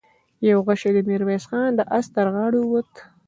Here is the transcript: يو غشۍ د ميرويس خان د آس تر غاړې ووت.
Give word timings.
يو 0.47 0.57
غشۍ 0.67 0.91
د 0.95 0.99
ميرويس 1.09 1.43
خان 1.49 1.71
د 1.75 1.81
آس 1.97 2.05
تر 2.15 2.27
غاړې 2.35 2.59
ووت. 2.61 2.91